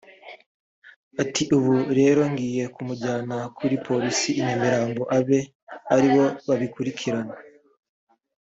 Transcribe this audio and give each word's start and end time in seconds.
Ati 1.23 1.43
“Ubu 1.55 1.73
rero 1.99 2.21
ngiye 2.31 2.63
kumujyana 2.75 3.37
kuri 3.57 3.75
Polisi 3.87 4.29
i 4.33 4.41
Nyamirambo 4.45 5.03
abe 5.17 5.39
ari 5.93 6.07
bo 6.13 6.25
babikurikirana 6.47 7.33